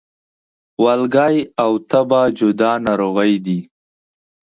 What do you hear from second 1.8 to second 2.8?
تبه جدا